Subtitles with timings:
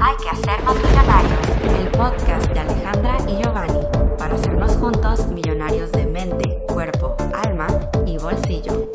[0.00, 3.86] Hay que hacernos millonarios, el podcast de Alejandra y Giovanni,
[4.18, 7.66] para hacernos juntos millonarios de mente, cuerpo, alma
[8.06, 8.90] y bolsillo.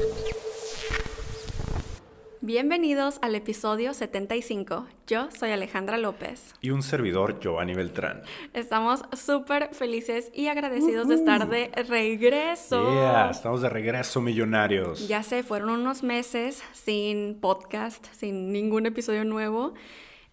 [2.41, 4.87] Bienvenidos al episodio 75.
[5.05, 6.53] Yo soy Alejandra López.
[6.61, 8.23] Y un servidor, Giovanni Beltrán.
[8.53, 12.91] Estamos súper felices y agradecidos de estar de regreso.
[12.93, 15.07] Yeah, estamos de regreso, millonarios.
[15.07, 19.73] Ya se fueron unos meses sin podcast, sin ningún episodio nuevo.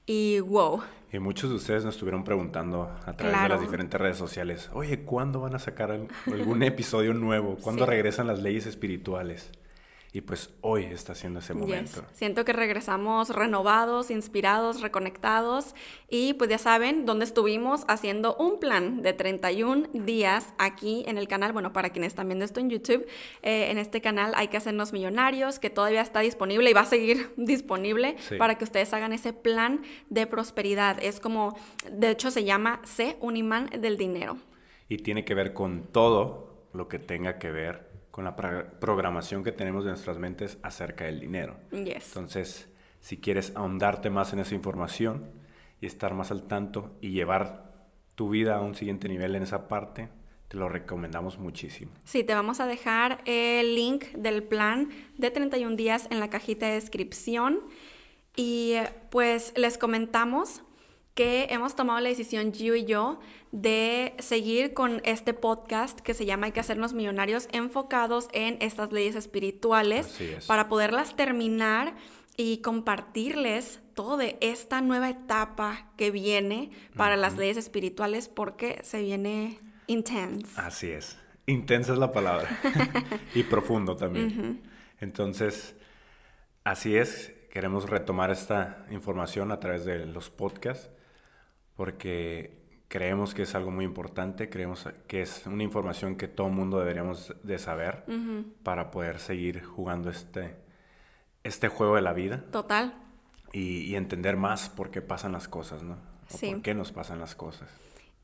[0.06, 0.82] Y wow.
[1.12, 5.02] Y muchos de ustedes nos estuvieron preguntando a través de las diferentes redes sociales, oye,
[5.04, 7.56] ¿cuándo van a sacar algún episodio nuevo?
[7.62, 9.50] ¿Cuándo regresan las leyes espirituales?
[10.14, 12.04] Y pues hoy está siendo ese momento.
[12.12, 15.74] Siento que regresamos renovados, inspirados, reconectados
[16.08, 21.26] y pues ya saben dónde estuvimos haciendo un plan de 31 días aquí en el
[21.26, 21.52] canal.
[21.52, 23.04] Bueno, para quienes están viendo esto en YouTube,
[23.42, 26.86] eh, en este canal hay que hacernos millonarios que todavía está disponible y va a
[26.86, 31.02] seguir disponible para que ustedes hagan ese plan de prosperidad.
[31.02, 31.58] Es como,
[31.90, 34.36] de hecho se llama Sé un imán del dinero.
[34.88, 39.50] Y tiene que ver con todo lo que tenga que ver con la programación que
[39.50, 41.56] tenemos de nuestras mentes acerca del dinero.
[41.72, 42.68] Entonces,
[43.00, 45.32] si quieres ahondarte más en esa información
[45.80, 47.74] y estar más al tanto y llevar
[48.14, 50.10] tu vida a un siguiente nivel en esa parte,
[50.46, 51.90] te lo recomendamos muchísimo.
[52.04, 56.66] Sí, te vamos a dejar el link del plan de 31 días en la cajita
[56.66, 57.62] de descripción.
[58.36, 58.74] Y
[59.10, 60.62] pues les comentamos
[61.14, 63.20] que hemos tomado la decisión, Gio y yo,
[63.52, 68.90] de seguir con este podcast que se llama Hay que hacernos millonarios, enfocados en estas
[68.90, 71.94] leyes espirituales para poderlas terminar
[72.36, 79.00] y compartirles todo de esta nueva etapa que viene para las leyes espirituales porque se
[79.00, 80.60] viene intense.
[80.60, 81.16] Así es.
[81.46, 82.48] Intensa es la palabra.
[83.36, 84.62] y profundo también.
[84.98, 85.76] Entonces,
[86.64, 87.32] así es.
[87.52, 90.90] Queremos retomar esta información a través de los podcasts
[91.76, 96.78] porque creemos que es algo muy importante, creemos que es una información que todo mundo
[96.78, 98.04] deberíamos de saber
[98.62, 100.54] para poder seguir jugando este,
[101.42, 102.44] este juego de la vida.
[102.52, 102.94] Total.
[103.52, 105.96] Y, entender más por qué pasan las cosas, ¿no?
[106.28, 106.50] sí.
[106.50, 107.68] por qué nos pasan las cosas.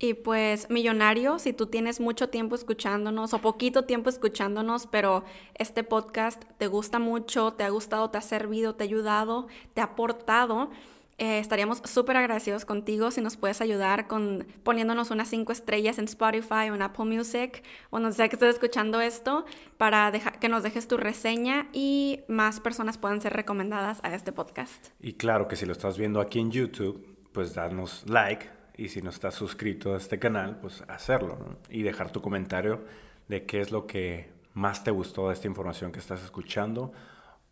[0.03, 5.85] Y pues, millonario, si tú tienes mucho tiempo escuchándonos o poquito tiempo escuchándonos, pero este
[5.85, 9.85] podcast te gusta mucho, te ha gustado, te ha servido, te ha ayudado, te ha
[9.85, 10.71] aportado,
[11.21, 16.07] eh, estaríamos súper agradecidos contigo si nos puedes ayudar con poniéndonos unas cinco estrellas en
[16.07, 19.45] Spotify o en Apple Music o no sé que estés escuchando esto
[19.77, 20.11] para
[20.41, 24.89] que nos dejes tu reseña y más personas puedan ser recomendadas a este podcast.
[24.99, 28.49] Y claro que si lo estás viendo aquí en YouTube, pues danos like
[28.79, 32.83] y si no estás suscrito a este canal, pues hacerlo y dejar tu comentario
[33.29, 36.93] de qué es lo que más te gustó de esta información que estás escuchando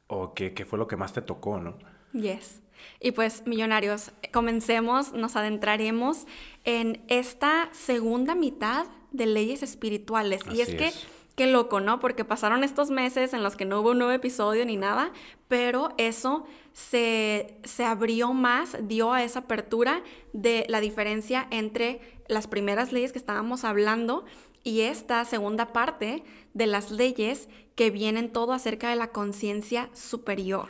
[0.06, 1.77] o qué, qué fue lo que más te tocó, ¿no?
[2.15, 2.62] Yes.
[3.00, 6.27] Y pues, millonarios, comencemos, nos adentraremos
[6.65, 10.41] en esta segunda mitad de leyes espirituales.
[10.53, 10.93] y es, que,
[11.37, 12.00] qué loco, ¿no?
[12.00, 15.12] Porque pasaron estos meses en los que no hubo un nuevo episodio ni nada,
[15.47, 20.03] pero eso se, se abrió más, dio a esa apertura
[20.33, 24.25] de la diferencia entre las primeras leyes que estábamos hablando
[24.65, 26.22] y esta segunda parte
[26.55, 30.69] de las leyes que vienen todo acerca de la conciencia superior.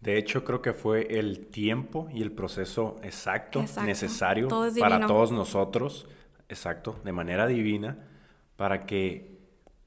[0.00, 6.08] De hecho, creo que fue el tiempo y el proceso exacto, necesario para todos nosotros,
[6.48, 7.98] exacto, de manera divina,
[8.56, 9.38] para que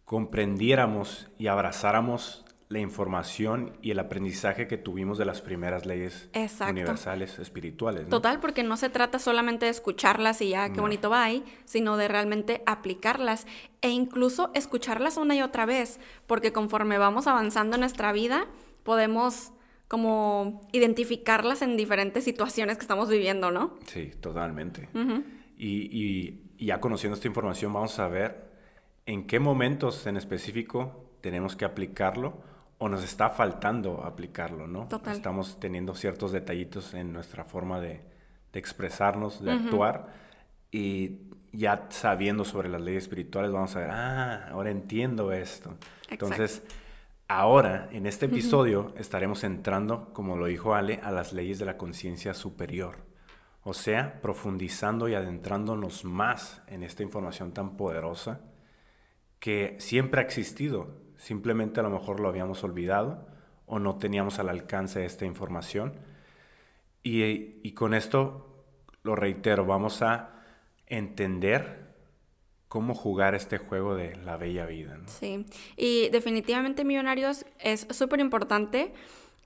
[0.05, 6.29] comprendiéramos y abrazáramos la información y el aprendizaje que tuvimos de las primeras leyes
[6.67, 8.09] universales espirituales.
[8.09, 11.97] Total, porque no se trata solamente de escucharlas y ya qué bonito va ahí, sino
[11.97, 13.45] de realmente aplicarlas
[13.81, 18.47] e incluso escucharlas una y otra vez, porque conforme vamos avanzando en nuestra vida,
[18.83, 19.53] podemos
[19.93, 23.77] como identificarlas en diferentes situaciones que estamos viviendo, ¿no?
[23.85, 24.89] Sí, totalmente.
[25.55, 28.43] y, ya conociendo esta información vamos a ver
[29.05, 32.41] en qué momentos en específico tenemos que aplicarlo
[32.79, 34.87] o nos está faltando aplicarlo, ¿no?
[34.87, 35.13] Total.
[35.13, 38.01] Estamos teniendo ciertos detallitos en nuestra forma de,
[38.51, 40.07] expresarnos, de actuar
[40.71, 41.19] y
[41.51, 45.77] ya sabiendo sobre las leyes espirituales vamos a ver, ah, ahora entiendo esto.
[46.09, 46.63] Entonces
[47.27, 51.77] Ahora, en este episodio, estaremos entrando, como lo dijo Ale, a las leyes de la
[51.77, 52.97] conciencia superior.
[53.63, 58.41] O sea, profundizando y adentrándonos más en esta información tan poderosa
[59.39, 61.01] que siempre ha existido.
[61.17, 63.25] Simplemente a lo mejor lo habíamos olvidado
[63.65, 65.93] o no teníamos al alcance esta información.
[67.03, 68.65] Y, y con esto,
[69.01, 70.41] lo reitero, vamos a
[70.87, 71.82] entender
[72.73, 74.97] cómo jugar este juego de la bella vida.
[74.97, 75.07] ¿no?
[75.07, 75.45] Sí,
[75.77, 78.91] y definitivamente Millonarios es súper importante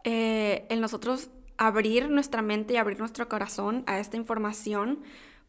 [0.06, 1.27] eh, en nosotros
[1.57, 5.03] abrir nuestra mente y abrir nuestro corazón a esta información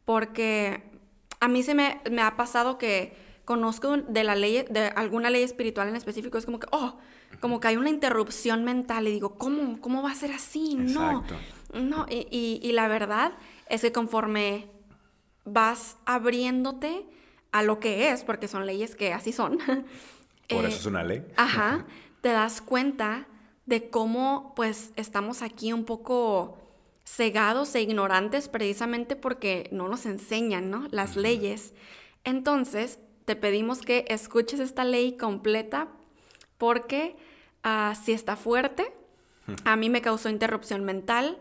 [0.04, 0.90] porque
[1.38, 3.14] a mí se me, me ha pasado que
[3.44, 6.98] conozco de la ley, de alguna ley espiritual en específico, es como que, oh,
[7.38, 9.81] como que hay una interrupción mental y digo, ¿cómo?
[9.81, 10.74] ¿Cómo va a ser así?
[10.74, 11.22] No,
[11.72, 13.34] no, y, y, la verdad
[13.69, 14.69] es que conforme
[15.44, 17.06] vas abriéndote
[17.52, 19.58] a lo que es, porque son leyes que así son.
[20.48, 21.24] Por eso es una ley.
[21.36, 21.86] Ajá,
[22.20, 23.26] te das cuenta
[23.66, 26.56] de cómo pues estamos aquí un poco
[27.04, 30.88] cegados e ignorantes precisamente porque no nos enseñan, ¿no?
[30.90, 31.74] Las leyes.
[32.24, 35.88] Entonces, te pedimos que escuches esta ley completa
[36.56, 37.16] porque
[37.64, 38.92] uh, si está fuerte,
[39.64, 41.38] a mí me causó interrupción mental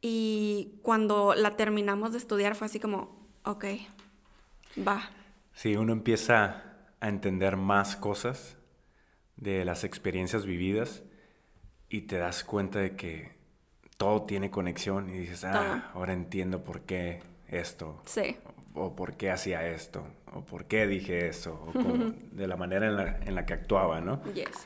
[0.00, 3.64] y cuando la terminamos de estudiar fue así como, ok,
[4.86, 5.10] va.
[5.58, 6.62] Sí, uno empieza
[7.00, 8.56] a entender más cosas
[9.34, 11.02] de las experiencias vividas
[11.88, 13.32] y te das cuenta de que
[13.96, 18.00] todo tiene conexión y dices, ah, ahora entiendo por qué esto.
[18.04, 18.36] Sí.
[18.72, 22.94] O, por qué hacía esto, o por qué dije eso, o de la manera en
[22.94, 24.22] la, en la, que actuaba, ¿no?
[24.34, 24.64] Yes.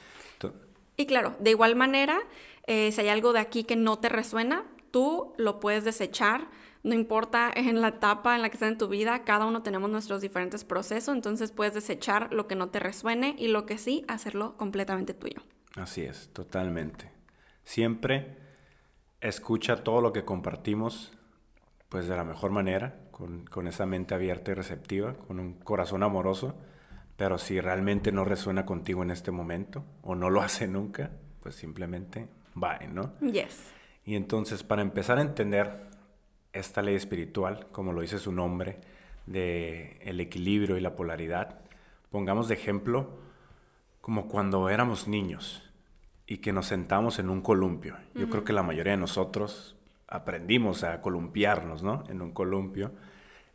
[0.98, 2.20] y claro, de igual manera,
[2.66, 6.48] eh, si hay algo de aquí que no te resuena, tú lo puedes desechar.
[6.82, 9.88] No importa en la etapa en la que estés en tu vida, cada uno tenemos
[9.88, 14.04] nuestros diferentes procesos, entonces puedes desechar lo que no te resuene y lo que sí,
[14.08, 15.42] hacerlo completamente tuyo.
[15.76, 17.10] Así es, totalmente.
[17.62, 18.36] Siempre
[19.20, 21.12] escucha todo lo que compartimos
[21.88, 26.02] pues de la mejor manera, con, con, esa mente abierta y receptiva, con un corazón
[26.02, 26.56] amoroso,
[27.16, 31.54] pero si realmente no resuena contigo en este momento o no lo hace nunca, pues
[31.54, 33.12] simplemente bye, ¿no?
[33.20, 33.72] Yes.
[34.04, 35.70] Y entonces para empezar a entender
[36.52, 38.80] esta ley espiritual, como lo dice su nombre,
[39.26, 41.60] de el equilibrio y la polaridad,
[42.10, 43.10] pongamos de ejemplo
[44.00, 45.62] como cuando éramos niños
[46.26, 47.96] y que nos sentamos en un columpio.
[48.14, 49.76] Yo creo que la mayoría de nosotros
[50.08, 52.04] aprendimos a columpiarnos, ¿no?
[52.08, 52.92] En un columpio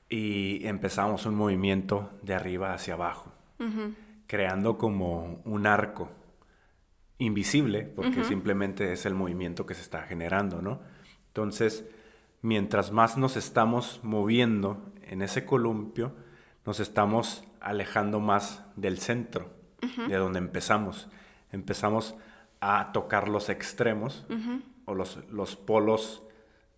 [0.09, 3.31] y empezamos un movimiento de arriba hacia abajo,
[4.25, 6.09] creando como un arco
[7.19, 10.79] invisible, porque simplemente es el movimiento que se está generando, ¿no?
[11.27, 11.85] Entonces,
[12.41, 16.13] mientras más nos estamos moviendo en ese columpio,
[16.65, 19.49] nos estamos alejando más del centro,
[20.07, 21.09] de donde empezamos.
[21.51, 22.15] Empezamos
[22.59, 24.25] a tocar los extremos
[24.85, 26.23] o los, los polos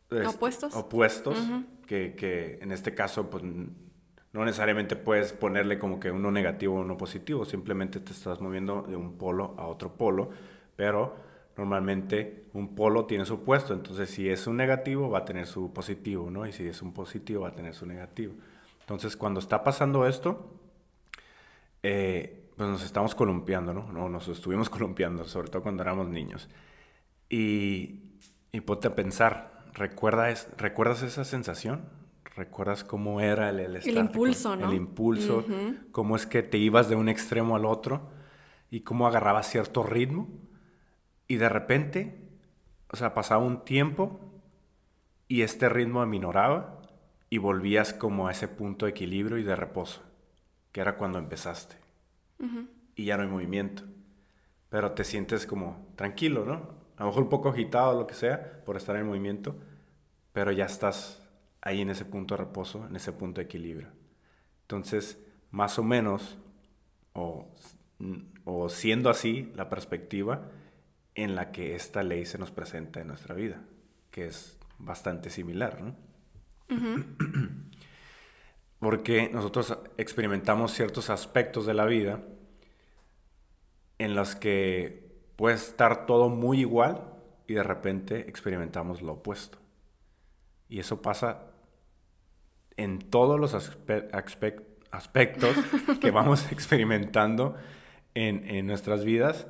[0.09, 1.37] este, opuestos, opuestos
[1.85, 6.81] que, que, en este caso pues, no necesariamente puedes ponerle como que uno negativo o
[6.81, 10.31] uno positivo, simplemente te estás moviendo de un polo a otro polo,
[10.75, 11.15] pero
[11.59, 15.73] normalmente un polo tiene su opuesto, entonces si es un negativo va a tener su
[15.73, 16.47] positivo, ¿no?
[16.47, 18.33] Y si es un positivo va a tener su negativo.
[18.79, 20.53] Entonces cuando está pasando esto,
[21.83, 23.91] eh, pues nos estamos columpiando, ¿no?
[23.91, 24.07] ¿no?
[24.07, 26.49] Nos estuvimos columpiando, sobre todo cuando éramos niños.
[27.29, 28.03] Y,
[28.51, 31.83] y ponte a pensar, ¿recuerdas, ¿recuerdas esa sensación?
[32.35, 34.69] ¿Recuerdas cómo era el, el, el impulso, ¿no?
[34.69, 35.43] El impulso,
[35.91, 38.09] cómo es que te ibas de un extremo al otro
[38.71, 40.29] y cómo agarrabas cierto ritmo
[41.29, 42.15] y de repente,
[42.89, 44.19] o sea, pasaba un tiempo
[45.27, 46.81] y este ritmo aminoraba
[47.29, 50.01] y volvías como a ese punto de equilibrio y de reposo,
[50.71, 51.75] que era cuando empezaste
[52.95, 53.83] y ya no hay movimiento.
[54.69, 56.79] Pero te sientes como tranquilo, ¿no?
[56.97, 59.55] A lo mejor un poco agitado o lo que sea por estar en movimiento,
[60.33, 61.21] pero ya estás
[61.61, 63.89] ahí en ese punto de reposo, en ese punto de equilibrio.
[64.63, 65.19] Entonces,
[65.51, 66.39] más o menos,
[67.13, 67.47] o,
[68.45, 70.49] o siendo así la perspectiva
[71.15, 73.61] en la que esta ley se nos presenta en nuestra vida,
[74.11, 75.95] que es bastante similar, ¿no?
[78.79, 82.21] porque nosotros experimentamos ciertos aspectos de la vida
[83.97, 87.03] en los que puede estar todo muy igual
[87.47, 89.57] y de repente experimentamos lo opuesto.
[90.69, 91.47] Y eso pasa
[92.77, 95.55] en todos los aspectos
[95.99, 97.55] que vamos experimentando
[98.13, 99.47] en, en nuestras vidas.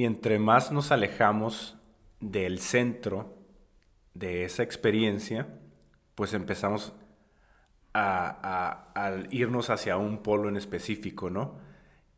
[0.00, 1.76] Y entre más nos alejamos
[2.20, 3.34] del centro
[4.14, 5.46] de esa experiencia,
[6.14, 6.94] pues empezamos
[7.92, 11.58] a, irnos hacia un polo en específico, ¿no?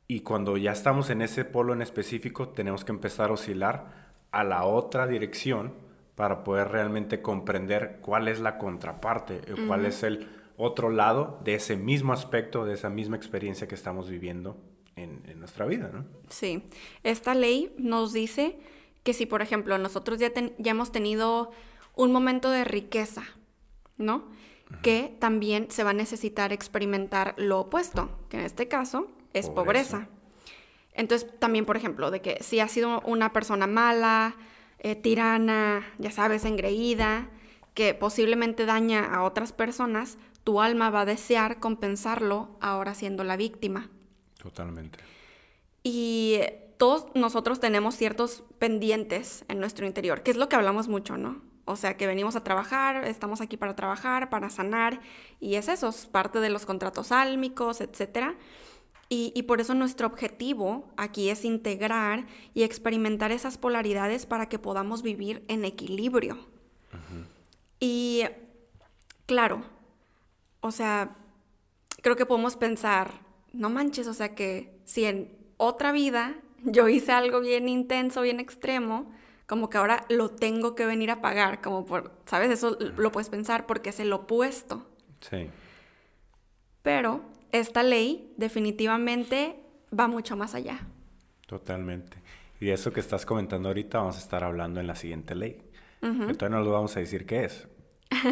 [0.06, 4.44] Y cuando ya estamos en ese polo en específico, tenemos que empezar a oscilar a
[4.44, 5.74] la otra dirección
[6.14, 11.56] para poder realmente comprender cuál es la contraparte, o cuál es el otro lado de
[11.56, 14.56] ese mismo aspecto, de esa misma experiencia que estamos viviendo
[14.96, 16.04] en, nuestra vida, ¿no?
[16.28, 16.62] Sí,
[17.02, 18.58] esta ley nos dice
[19.02, 21.50] que si, por ejemplo, nosotros ya, ya hemos tenido
[21.94, 23.25] un momento de riqueza,
[23.99, 24.30] ¿no?
[24.80, 30.08] que también se va a necesitar experimentar lo opuesto, que en este caso es pobreza.
[30.94, 34.37] Entonces, también, por ejemplo, de que si has sido una persona mala,
[34.78, 37.30] eh, tirana, ya sabes, engreída,
[37.75, 43.37] que posiblemente daña a otras personas, tu alma va a desear compensarlo ahora siendo la
[43.37, 43.90] víctima.
[44.42, 44.99] Totalmente.
[45.84, 46.40] Y
[46.78, 51.42] todos nosotros tenemos ciertos pendientes en nuestro interior, que es lo que hablamos mucho, ¿no?
[51.64, 55.00] O sea, que venimos a trabajar, estamos aquí para trabajar, para sanar,
[55.38, 58.34] y es eso, es parte de los contratos álmicos, etc.
[59.08, 65.02] Y, por eso nuestro objetivo aquí es integrar y experimentar esas polaridades para que podamos
[65.02, 66.38] vivir en equilibrio.
[67.78, 68.22] Y
[69.26, 69.62] claro,
[70.61, 71.14] o sea,
[72.00, 73.11] creo que podemos pensar,
[73.52, 78.40] no manches, o sea que si en otra vida yo hice algo bien intenso, bien
[78.40, 79.11] extremo,
[79.47, 82.50] como que ahora lo tengo que venir a pagar, como por, ¿sabes?
[82.50, 84.87] Eso lo puedes pensar porque es el opuesto.
[85.21, 85.50] Sí.
[86.82, 89.56] Pero esta ley definitivamente
[89.99, 90.87] va mucho más allá.
[91.47, 92.16] Totalmente.
[92.61, 95.61] Y eso que estás comentando ahorita vamos a estar hablando en la siguiente ley.
[96.00, 97.68] Que todavía no lo vamos a decir qué es.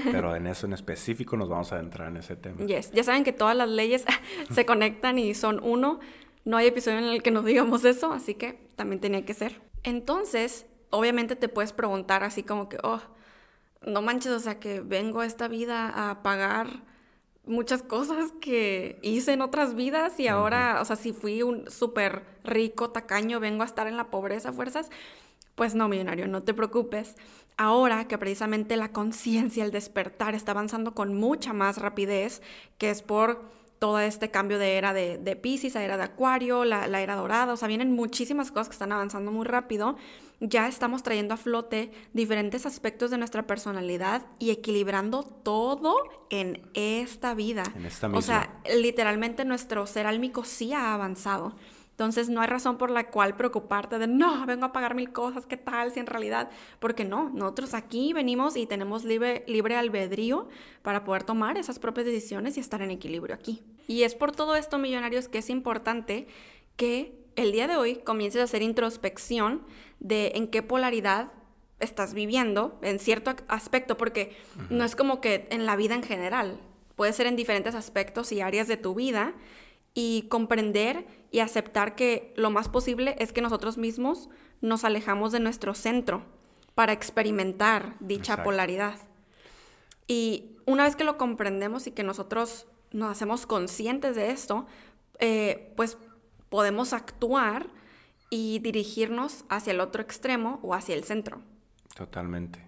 [0.05, 2.65] Pero en eso en específico nos vamos a adentrar en ese tema.
[2.65, 2.91] Yes.
[2.93, 4.05] Ya saben que todas las leyes
[4.51, 6.01] se conectan y son uno.
[6.45, 9.61] No hay episodio en el que nos digamos eso, así que también tenía que ser.
[9.83, 13.01] Entonces, obviamente te puedes preguntar así como que, oh,
[13.87, 16.83] no manches, o sea, que vengo a esta vida a pagar
[17.47, 22.23] muchas cosas que hice en otras vidas y ahora, o sea, si fui un súper
[22.45, 24.91] rico, tacaño, vengo a estar en la pobreza fuerzas.
[25.55, 27.17] Pues no, millonario, no te preocupes.
[27.57, 32.40] Ahora que precisamente la conciencia, el despertar está avanzando con mucha más rapidez,
[32.78, 33.45] que es por
[33.80, 37.16] todo este cambio de era de, de Pisces a era de Acuario, la, la, era
[37.16, 39.97] dorada, o sea, vienen muchísimas cosas que están avanzando muy rápido.
[40.38, 45.97] Ya estamos trayendo a flote diferentes aspectos de nuestra personalidad y equilibrando todo
[46.28, 47.62] en esta vida.
[47.75, 48.19] En esta misma.
[48.19, 51.57] O sea, literalmente nuestro ser álmico sí ha avanzado.
[52.00, 55.45] Entonces no hay razón por la cual preocuparte de, no, vengo a pagar mil cosas,
[55.45, 55.92] ¿qué tal?
[55.92, 60.49] Si en realidad, porque no, nosotros aquí venimos y tenemos libre, libre albedrío
[60.80, 63.62] para poder tomar esas propias decisiones y estar en equilibrio aquí.
[63.87, 66.26] Y es por todo esto, millonarios, que es importante
[66.76, 69.61] que el día de hoy comiences a hacer introspección
[69.99, 71.30] de en qué polaridad
[71.80, 74.35] estás viviendo en cierto aspecto, porque
[74.71, 76.61] no es como que en la vida en general,
[76.97, 79.35] puede ser en diferentes aspectos y áreas de tu vida
[79.94, 84.28] y comprender y aceptar que lo más posible es que nosotros mismos
[84.61, 86.23] nos alejamos de nuestro centro
[86.75, 88.99] para experimentar dicha polaridad.
[90.06, 94.66] Y una vez que lo comprendemos y que nosotros nos hacemos conscientes de esto,
[95.18, 95.99] eh, pues
[96.49, 97.68] podemos actuar
[98.30, 101.40] y dirigirnos hacia el otro extremo o hacia el centro.
[101.94, 102.64] Totalmente.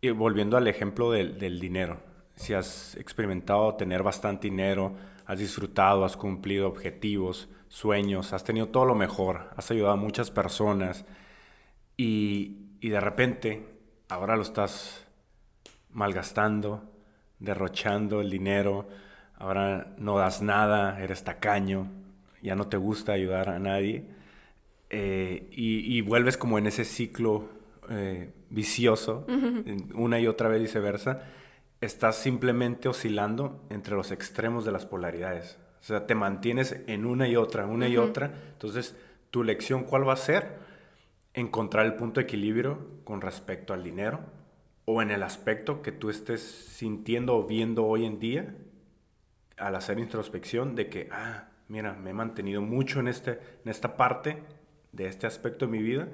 [0.00, 2.00] Y volviendo al ejemplo del, del dinero,
[2.36, 4.94] si has experimentado tener bastante dinero,
[5.28, 10.30] has disfrutado, has cumplido objetivos, sueños, has tenido todo lo mejor, has ayudado a muchas
[10.30, 11.04] personas
[11.98, 13.66] y, de repente
[14.08, 15.04] ahora lo estás
[15.90, 16.90] malgastando,
[17.40, 18.88] derrochando el dinero,
[19.36, 21.88] ahora no das nada, eres tacaño,
[22.40, 24.06] ya no te gusta ayudar a nadie
[24.88, 27.50] eh, y, vuelves como en ese ciclo
[27.90, 29.26] eh, vicioso,
[29.92, 31.20] una y otra vez viceversa
[31.80, 35.58] estás simplemente oscilando entre los extremos de las polaridades.
[35.80, 38.34] O sea, te mantienes en una y otra, una y otra.
[38.52, 38.96] Entonces,
[39.30, 40.58] tu lección, ¿cuál va a ser?
[41.34, 44.20] Encontrar el punto de equilibrio con respecto al dinero
[44.84, 48.54] o en el aspecto que tú estés sintiendo o viendo hoy en día
[49.56, 53.96] al hacer introspección de que, ah, mira, me he mantenido mucho en, este, en esta
[53.96, 54.42] parte
[54.92, 56.08] de este aspecto de mi vida,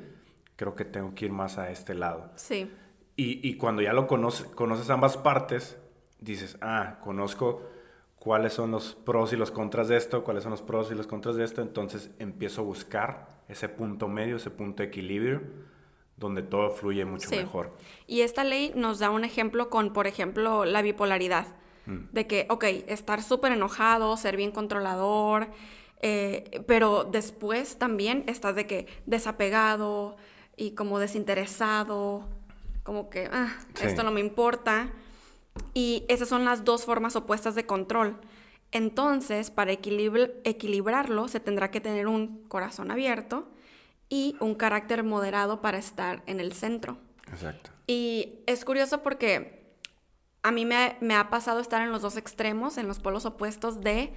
[0.57, 2.31] creo que tengo que ir más a este lado.
[2.37, 2.71] Sí.
[3.17, 5.79] Y, cuando ya lo conoces, conoces ambas partes,
[6.19, 7.63] dices, ah, conozco
[8.19, 11.07] cuáles son los pros y los contras de esto, cuáles son los pros y los
[11.07, 15.43] contras de esto, entonces empiezo a buscar ese punto medio, ese punto de equilibrio,
[16.17, 17.71] donde todo fluye mucho mejor.
[18.09, 21.47] Y esta ley nos da un ejemplo con, por ejemplo, la bipolaridad,
[21.87, 22.13] mm.
[22.13, 25.51] de que, ok, estar súper enojado, ser bien controlador,
[26.01, 30.17] eh, pero después también estás de que desapegado
[30.57, 32.29] y como desinteresado,
[32.85, 34.93] como que, ah, esto no me importa.
[35.73, 38.21] Y esas son las dos formas opuestas de control.
[38.71, 43.49] Entonces, para equilibrarlo, se tendrá que tener un corazón abierto
[44.09, 46.99] y un carácter moderado para estar en el centro.
[47.31, 47.71] Exacto.
[47.87, 49.77] Y es curioso porque
[50.43, 53.81] a mí me, me, ha pasado estar en los dos extremos, en los polos opuestos
[53.81, 54.13] de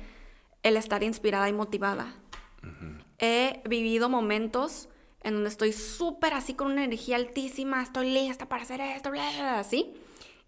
[0.63, 2.13] el estar inspirada y motivada.
[3.19, 4.89] He vivido momentos
[5.27, 9.29] en donde estoy súper así con una energía altísima, estoy lista para hacer esto, bla,
[9.35, 9.93] bla, así.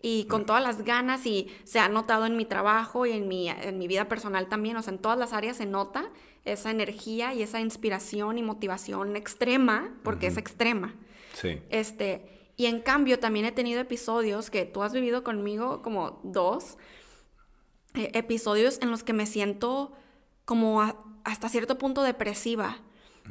[0.02, 3.50] Y con todas las ganas y se ha notado en mi trabajo y en mi,
[3.50, 6.10] en mi vida personal también, o sea, en todas las áreas se nota
[6.46, 10.96] esa energía y esa inspiración y motivación extrema, porque es extrema.
[11.34, 11.62] Sí.
[11.70, 16.78] Este, y en cambio también he tenido episodios que tú has vivido conmigo como dos,
[17.96, 19.92] eh, episodios en los que me siento
[20.46, 20.82] como
[21.26, 22.78] hasta cierto punto depresiva.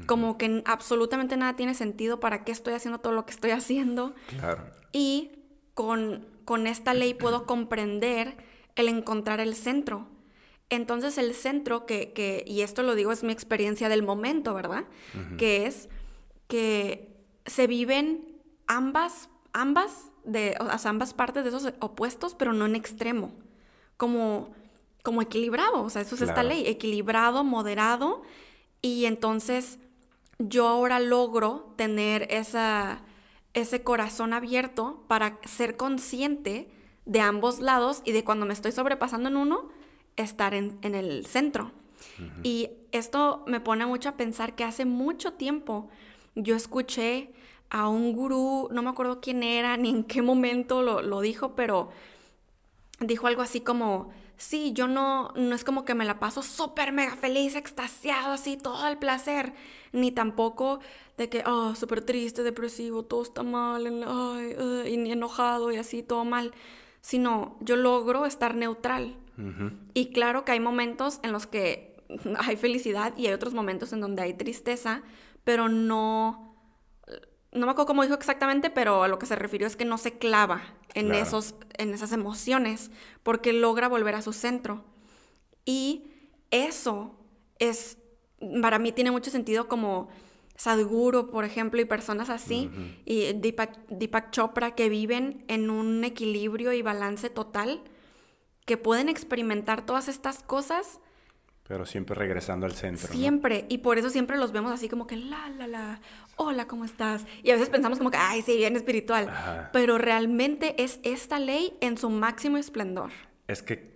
[0.06, 4.14] Como que absolutamente nada tiene sentido para qué estoy haciendo todo lo que estoy haciendo.
[4.28, 4.64] Claro.
[4.92, 5.32] Y
[5.74, 8.36] con, con esta ley puedo comprender
[8.76, 10.08] el encontrar el centro.
[10.70, 14.84] Entonces el centro que, que, y esto lo digo, es mi experiencia del momento, ¿verdad?
[15.38, 15.88] Que es
[16.46, 22.66] que se viven ambas, ambas, de, o sea, ambas partes de esos opuestos, pero no
[22.66, 23.32] en extremo.
[23.96, 24.52] Como,
[25.02, 28.22] como equilibrado, o sea, eso es esta ley, equilibrado, moderado,
[28.82, 29.78] y entonces
[30.38, 33.02] yo ahora logro tener esa,
[33.54, 36.70] ese corazón abierto para ser consciente
[37.06, 39.68] de ambos lados y de cuando me estoy sobrepasando en uno,
[40.16, 41.72] estar en, el centro.
[42.42, 45.88] Y esto me pone mucho a pensar que hace mucho tiempo
[46.34, 47.32] yo escuché
[47.70, 51.54] a un gurú, no me acuerdo quién era ni en qué momento lo, lo dijo,
[51.54, 51.90] pero
[53.00, 56.92] dijo algo así como, sí, yo no, no es como que me la paso súper
[56.92, 59.52] mega feliz, extasiado, así, todo el placer,
[59.92, 60.80] ni tampoco
[61.18, 66.24] de que, oh, súper triste, depresivo, todo está mal, ay, y enojado y así, todo
[66.24, 66.52] mal,
[67.02, 69.16] sino yo logro estar neutral.
[69.94, 71.96] Y claro que hay momentos en los que
[72.38, 75.02] hay felicidad y hay otros momentos en donde hay tristeza,
[75.44, 76.47] pero no,
[77.52, 79.98] no me acuerdo cómo dijo exactamente, pero a lo que se refirió es que no
[79.98, 80.62] se clava
[80.94, 82.90] en, esos, en esas emociones,
[83.22, 84.84] porque logra volver a su centro.
[85.64, 86.10] Y
[86.50, 87.14] eso
[87.58, 87.98] es,
[88.60, 90.08] para mí tiene mucho sentido como
[90.56, 92.70] Sadhguru, por ejemplo, y personas así,
[93.04, 97.80] y Deepak, Chopra, que viven en un equilibrio y balance total,
[98.66, 101.00] que pueden experimentar todas estas cosas.
[101.66, 103.08] Pero siempre regresando al centro.
[103.08, 106.00] Siempre, y por eso siempre los vemos así como que, la, la, la,
[106.38, 107.26] hola, ¿cómo estás?
[107.42, 109.28] Y a veces pensamos como que, ay, sí, bien espiritual.
[109.72, 113.10] Pero realmente es esta ley en su máximo esplendor.
[113.46, 113.94] Es que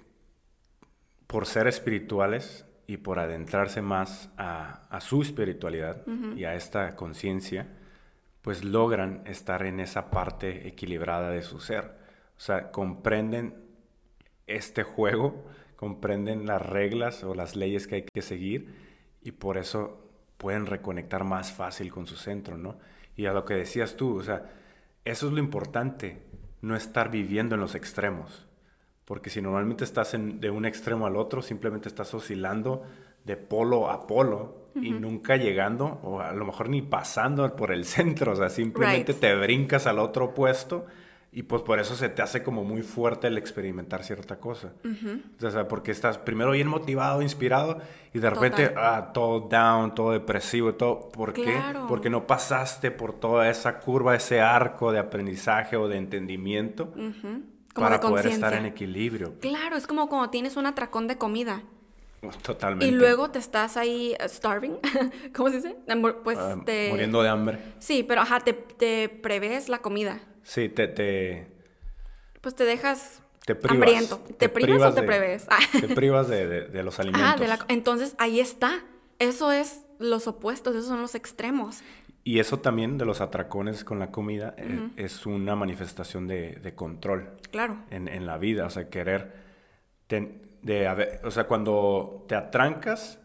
[1.26, 6.04] por ser espirituales, y por adentrarse más a, su espiritualidad
[6.36, 7.68] y a esta conciencia,
[8.42, 11.92] pues logran estar en esa parte equilibrada de su ser.
[12.36, 13.54] O sea, comprenden
[14.46, 18.74] este juego, comprenden las reglas o las leyes que hay que seguir
[19.22, 20.01] y por eso
[20.42, 22.76] pueden reconectar más fácil con su centro, ¿no?
[23.16, 24.50] Y a lo que decías tú, o sea,
[25.04, 26.22] eso es lo importante,
[26.60, 28.46] no estar viviendo en los extremos.
[29.04, 32.82] Porque si normalmente estás de un extremo al otro, simplemente estás oscilando
[33.24, 37.84] de polo a polo y nunca llegando, o a lo mejor ni pasando por el
[37.96, 40.86] centro, o sea, simplemente te brincas al otro puesto
[41.34, 44.72] y pues por eso se te hace como muy fuerte el experimentar cierta cosa.
[45.42, 47.78] o sea, porque estás primero bien motivado, inspirado
[48.12, 51.08] y de repente ah, todo down, todo depresivo todo.
[51.08, 51.58] ¿Por qué?
[51.88, 56.92] Porque no pasaste por toda esa curva, ese arco de aprendizaje o de entendimiento
[57.74, 59.32] para poder estar en equilibrio.
[59.40, 61.62] Claro, es como cuando tienes un atracón de comida.
[62.42, 62.86] Totalmente.
[62.86, 64.76] Y luego te estás ahí uh, starving,
[65.34, 65.76] ¿cómo se dice?
[66.22, 66.56] Pues ah,
[66.90, 67.58] Muriendo de hambre.
[67.78, 70.20] Sí, pero ajá, te, te prevés la comida.
[70.42, 71.46] Sí, te, te...
[72.40, 74.18] Pues te dejas te privas, hambriento.
[74.38, 75.46] ¿Te, privas, o te prevés?
[75.72, 77.30] te privas de, de, los alimentos.
[77.34, 77.58] Ah, de la...
[77.68, 78.80] entonces ahí está.
[79.18, 81.80] Eso es los opuestos, esos son los extremos.
[82.24, 87.30] Y eso también de los atracones con la comida eh, es una manifestación de, control.
[87.50, 87.78] Claro.
[87.90, 89.32] En, en, la vida, o sea, querer...
[90.08, 93.18] de, o sea, cuando te atrancas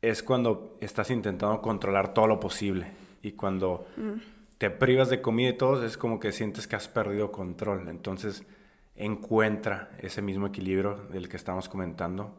[0.00, 2.88] es cuando estás intentando controlar todo lo posible.
[3.22, 4.41] Y cuando mm.
[4.62, 7.88] Te privas de comida y todo, es como que sientes que has perdido control.
[7.88, 8.46] Entonces,
[8.94, 12.38] encuentra ese mismo equilibrio del que estamos comentando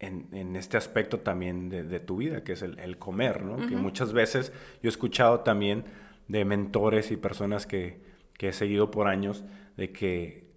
[0.00, 3.64] en, este aspecto también de, tu vida, que es el, comer, ¿no?
[3.68, 5.84] Que muchas veces yo he escuchado también
[6.26, 8.02] de mentores y personas que,
[8.36, 9.44] que he seguido por años,
[9.76, 10.50] de que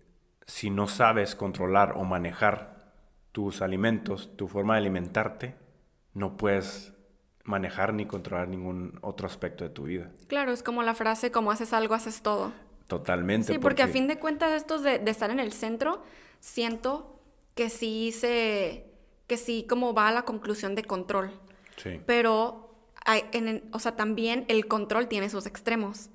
[0.48, 2.96] si no sabes controlar o manejar
[3.32, 5.54] tus alimentos, tu forma de alimentarte,
[6.15, 6.94] no puedes
[7.45, 10.12] manejar ni controlar ningún otro aspecto de tu vida.
[10.27, 12.51] Claro, es como la frase, como haces algo, haces todo.
[12.88, 13.53] Totalmente.
[13.53, 16.03] Sí, porque, a fin de cuentas esto de, de, estar en el centro,
[16.39, 17.19] siento
[17.55, 18.86] que sí se,
[19.27, 21.31] que sí como va a la conclusión de control.
[21.77, 22.01] Sí.
[22.05, 26.10] Pero, hay, en, o sea, también el control tiene sus extremos.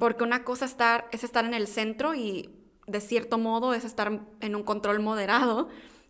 [0.00, 2.50] Porque una cosa estar, es estar en el centro y
[2.88, 5.68] de cierto modo es estar en un control moderado,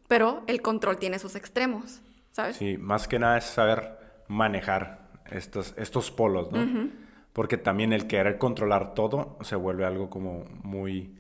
[0.09, 2.01] pero el control tiene sus extremos,
[2.33, 2.57] ¿sabes?
[2.57, 4.00] Sí, más que nada es saber
[4.31, 6.89] manejar estos, estos polos, ¿no?
[7.33, 11.17] Porque también el querer controlar todo se vuelve algo como muy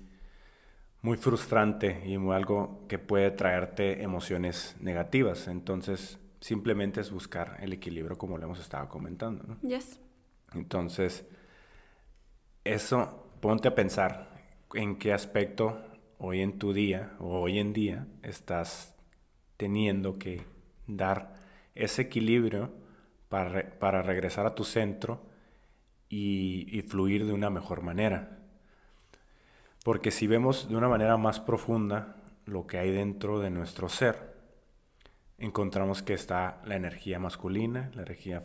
[1.03, 5.49] muy frustrante y muy algo que puede traerte emociones negativas.
[5.49, 9.42] Entonces, simplemente es buscar el equilibrio como lo hemos estado comentando.
[9.44, 9.68] ¿no?
[9.68, 9.99] Yes.
[10.53, 11.27] Entonces,
[12.64, 14.29] eso, ponte a pensar
[14.75, 15.83] en qué aspecto
[16.18, 18.94] hoy en tu día o hoy en día estás
[19.57, 20.42] teniendo que
[20.87, 21.35] dar
[21.75, 22.79] ese equilibrio
[23.31, 25.23] para, regresar a tu centro
[26.11, 28.40] y, fluir de una mejor manera.
[29.83, 34.35] Porque si vemos de una manera más profunda lo que hay dentro de nuestro ser,
[35.38, 38.43] encontramos que está la energía masculina, la energía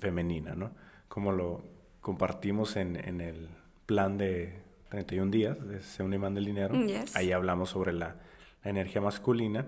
[0.00, 0.72] femenina, ¿no?
[1.06, 1.62] Como lo
[2.00, 3.48] compartimos en, en el
[3.86, 6.74] plan de 31 días de un imán del dinero.
[7.14, 8.16] Ahí hablamos sobre la,
[8.64, 9.66] energía masculina,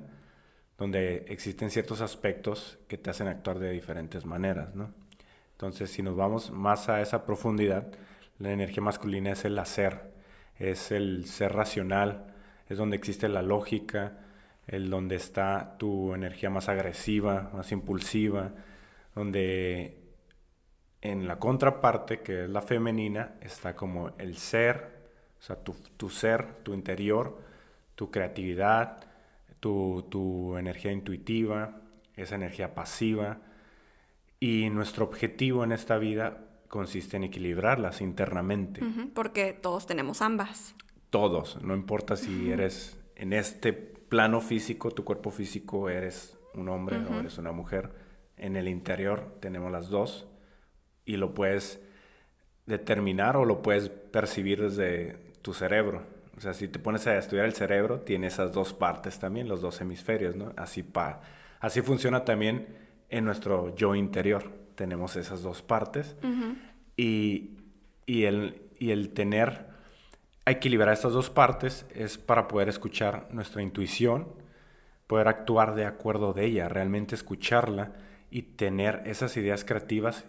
[0.78, 4.92] donde existen ciertos aspectos que te hacen actuar de diferentes maneras, ¿no?
[5.52, 7.86] Entonces, si nos vamos más a esa profundidad,
[8.38, 10.12] la energía masculina es el hacer,
[10.58, 12.34] es el ser racional,
[12.68, 14.18] es donde existe la lógica,
[14.66, 18.52] el donde está tu energía más agresiva, más impulsiva,
[19.14, 20.04] donde
[21.00, 25.04] en la contraparte, que es la femenina, está como el ser,
[25.38, 27.38] o sea, tu, ser, tu interior,
[27.94, 29.04] tu creatividad,
[29.64, 31.80] tu, energía intuitiva,
[32.16, 33.38] esa energía pasiva.
[34.38, 38.82] Y nuestro objetivo en esta vida consiste en equilibrarlas internamente.
[39.14, 40.74] porque todos tenemos ambas.
[41.10, 46.98] Todos, no importa si eres en este plano físico, tu cuerpo físico, eres un hombre
[46.98, 47.90] o eres una mujer.
[48.36, 50.26] En el interior tenemos las dos
[51.04, 51.80] y lo puedes
[52.66, 56.02] determinar o lo puedes percibir desde tu cerebro.
[56.36, 59.60] O sea, si te pones a estudiar el cerebro, tiene esas dos partes también, los
[59.60, 60.52] dos hemisferios, ¿no?
[60.56, 61.20] Así, pa,
[61.60, 62.66] así funciona también
[63.08, 64.50] en nuestro yo interior.
[64.74, 66.16] Tenemos esas dos partes.
[66.96, 67.50] y,
[68.06, 69.66] y, el, y el tener,
[70.46, 74.28] equilibrar estas dos partes es para poder escuchar nuestra intuición,
[75.06, 77.92] poder actuar de acuerdo de ella, realmente escucharla
[78.30, 80.24] y tener esas ideas creativas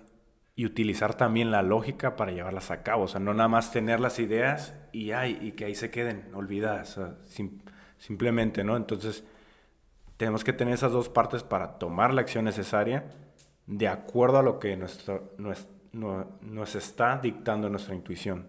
[0.55, 3.03] y utilizar también la lógica para llevarlas a cabo.
[3.03, 6.33] O sea, no nada más tener las ideas y, ay, y que ahí se queden
[6.33, 6.99] olvidadas.
[7.97, 8.77] simplemente, ¿no?
[8.77, 9.25] Entonces,
[10.17, 13.05] tenemos que tener esas dos partes para tomar la acción necesaria
[13.67, 15.35] de acuerdo a lo que nuestro,
[16.41, 18.47] nos está dictando nuestra intuición,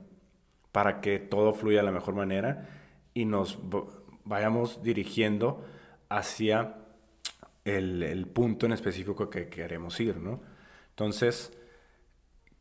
[0.72, 2.68] para que todo fluya de la mejor manera
[3.14, 3.58] y nos
[4.24, 5.64] vayamos dirigiendo
[6.08, 6.74] hacia
[7.64, 10.40] el, el punto en específico que queremos ir, ¿no?
[10.90, 11.56] Entonces,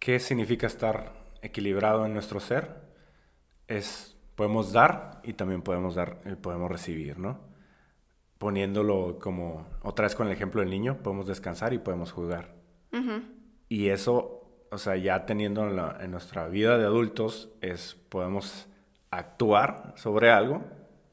[0.05, 2.75] ¿Qué significa estar equilibrado en nuestro ser?
[3.67, 7.39] Es, podemos dar y también podemos, dar, eh, podemos recibir, ¿no?
[8.37, 12.53] Poniéndolo como, otra vez con el ejemplo del niño, podemos descansar y podemos jugar.
[13.67, 15.67] Y eso, o sea, ya teniendo
[15.99, 18.67] en, nuestra vida de adultos, es, podemos
[19.09, 20.65] actuar sobre algo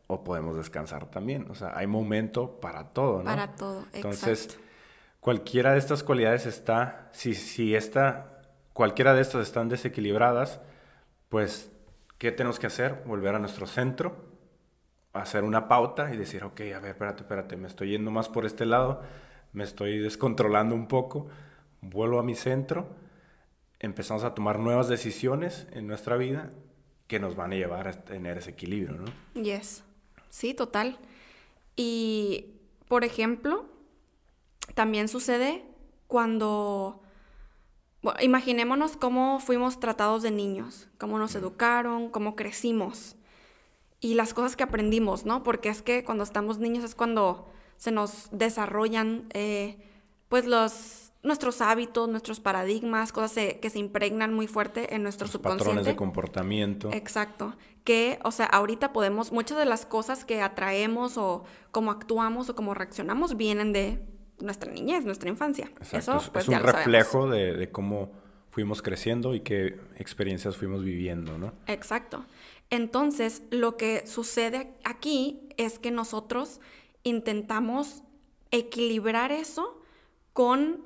[0.07, 1.47] o podemos descansar también.
[1.51, 3.25] O sea, hay momento para todo, ¿no?
[3.25, 4.61] Para todo, Entonces,
[5.19, 8.32] cualquiera de estas cualidades está, si, si esta
[8.73, 10.61] cualquiera de estas están desequilibradas,
[11.29, 11.71] pues,
[12.19, 13.03] ¿qué tenemos que hacer?
[13.07, 14.17] Volver a nuestro centro,
[15.13, 18.47] hacer una pauta y decir, ok, a ver, espérate, espérate, me estoy yendo más por
[18.47, 19.03] este lado,
[19.53, 21.29] me estoy descontrolando un poco,
[21.81, 22.89] vuelvo a mi centro,
[23.79, 26.51] empezamos a tomar nuevas decisiones en nuestra vida
[27.09, 29.43] que nos van a llevar a tener ese equilibrio, ¿no?
[29.43, 29.85] Yes,
[30.31, 30.99] sí, total.
[31.77, 32.55] Y,
[32.89, 33.67] por ejemplo,
[34.75, 35.65] también sucede
[36.07, 37.02] cuando
[38.21, 43.17] imaginémonos cómo fuimos tratados de niños, cómo nos educaron, cómo crecimos
[44.03, 45.45] y las cosas que aprendimos, ¿no?
[45.45, 49.79] Porque es que cuando estamos niños es cuando se nos desarrollan, eh,
[50.29, 55.65] pues, los nuestros hábitos, nuestros paradigmas, cosas que se impregnan muy fuerte en nuestro subconsciente.
[55.65, 56.91] Patrones de comportamiento.
[56.93, 57.55] Exacto.
[57.85, 62.57] Que, o sea, ahorita podemos, muchas de las cosas que atraemos o cómo actuamos o
[62.57, 64.05] cómo reaccionamos vienen de
[64.43, 65.71] nuestra niñez, nuestra infancia.
[65.93, 68.11] Eso, pues, es un reflejo de, cómo
[68.51, 71.53] fuimos creciendo y qué experiencias fuimos viviendo, ¿no?
[71.67, 72.27] Exacto.
[72.71, 76.61] Entonces, lo que sucede aquí es que nosotros
[77.03, 78.03] intentamos
[78.51, 79.83] equilibrar eso
[80.33, 80.85] con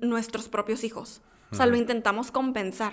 [0.00, 1.22] nuestros propios hijos.
[1.50, 2.92] O sea, lo intentamos compensar.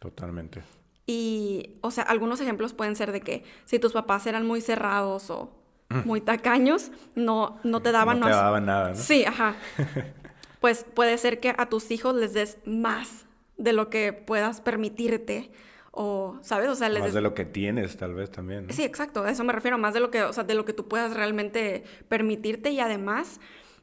[0.00, 0.62] Totalmente.
[1.06, 5.30] Y, o sea, algunos ejemplos pueden ser de que si tus papás eran muy cerrados
[5.30, 5.61] o
[6.04, 8.20] muy tacaños, no, no te daban...
[8.20, 8.96] No te daban nada, ¿no?
[8.96, 9.56] Sí, ajá.
[10.60, 13.26] pues puede ser que a tus hijos les des más
[13.56, 15.50] de lo que puedas permitirte
[15.90, 16.68] o, ¿sabes?
[16.68, 18.66] O sea, les más de lo que tienes, tal vez también.
[18.70, 20.72] Sí, exacto, a eso me refiero, más de lo que, o sea, de lo que
[20.72, 23.40] tú puedas realmente permitirte y además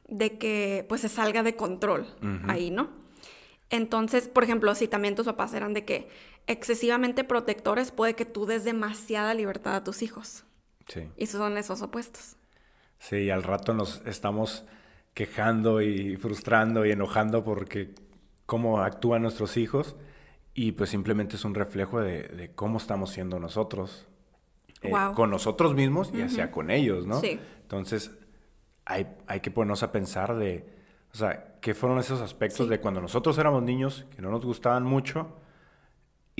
[0.08, 2.06] de que pues se salga de control
[2.48, 2.90] ahí, ¿no?
[3.70, 6.08] Entonces, por ejemplo, si también tus papás eran de que
[6.48, 10.44] excesivamente protectores, puede que tú des demasiada libertad a tus hijos.
[11.16, 12.36] Y son esos opuestos.
[12.98, 14.64] Sí, al rato nos estamos
[15.14, 17.94] quejando y frustrando y enojando porque
[18.46, 19.96] cómo actúan nuestros hijos
[20.54, 24.06] y pues simplemente es un reflejo de, cómo estamos siendo nosotros,
[24.82, 27.20] eh, con nosotros mismos y hacia con ellos, ¿no?
[27.20, 27.38] Sí.
[27.62, 28.10] Entonces,
[28.84, 30.68] hay, hay que ponernos a pensar de,
[31.12, 34.82] o sea, ¿qué fueron esos aspectos de cuando nosotros éramos niños que no nos gustaban
[34.82, 35.36] mucho?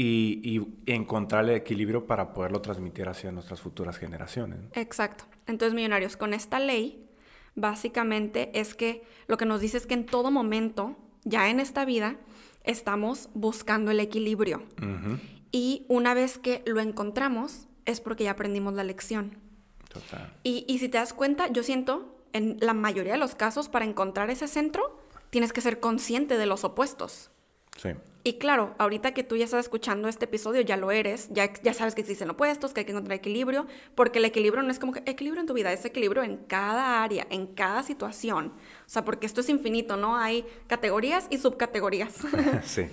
[0.03, 4.59] Y, y, encontrar el equilibrio para poderlo transmitir hacia nuestras futuras generaciones.
[4.73, 5.25] Exacto.
[5.47, 7.07] Entonces, millonarios, con esta ley,
[7.55, 11.85] básicamente es que lo que nos dice es que en todo momento, ya en esta
[11.85, 12.17] vida,
[12.65, 14.63] estamos buscando el equilibrio.
[15.53, 19.37] Y una vez que lo encontramos, es porque ya aprendimos la lección.
[19.93, 20.33] Total.
[20.45, 23.85] Y, y si te das cuenta, yo siento, en la mayoría de los casos, para
[23.85, 24.99] encontrar ese centro,
[25.31, 27.31] tienes que ser consciente de los opuestos.
[27.77, 27.91] Sí.
[28.23, 31.73] Y claro, ahorita que tú ya estás escuchando este episodio, ya lo eres, ya, ya
[31.73, 34.93] sabes que existen opuestos, que hay que encontrar equilibrio, porque el equilibrio no es como
[34.93, 38.49] que equilibrio en tu vida, es equilibrio en cada área, en cada situación.
[38.49, 40.19] O sea, porque esto es infinito, ¿no?
[40.19, 42.15] Hay categorías y subcategorías.
[42.65, 42.89] sí.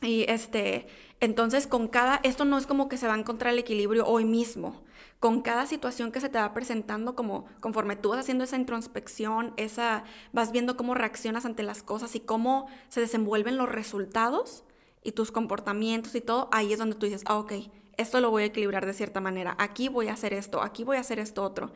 [0.00, 0.86] Y este,
[1.20, 4.24] entonces con cada, esto no es como que se va a encontrar el equilibrio hoy
[4.24, 4.82] mismo
[5.24, 9.54] con cada situación que se te va presentando, como conforme tú vas haciendo esa introspección,
[9.56, 14.64] esa, vas viendo cómo reaccionas ante las cosas y cómo se desenvuelven los resultados
[15.02, 17.54] y tus comportamientos y todo, ahí es donde tú dices, ah, ok,
[17.96, 20.98] esto lo voy a equilibrar de cierta manera, aquí voy a hacer esto, aquí voy
[20.98, 21.72] a hacer esto otro.